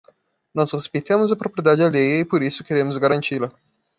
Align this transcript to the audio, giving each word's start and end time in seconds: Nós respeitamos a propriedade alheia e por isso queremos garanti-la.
Nós 0.55 0.71
respeitamos 0.77 1.29
a 1.31 1.35
propriedade 1.41 1.83
alheia 1.83 2.21
e 2.21 2.25
por 2.31 2.41
isso 2.41 2.63
queremos 2.67 2.97
garanti-la. 3.03 3.49